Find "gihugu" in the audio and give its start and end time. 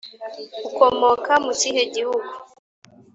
1.95-2.31